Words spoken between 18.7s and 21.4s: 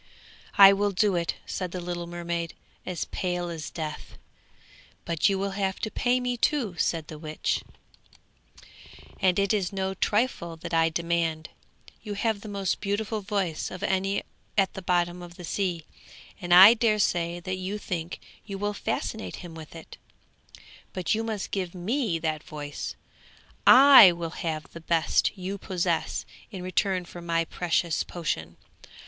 fascinate him with it; but you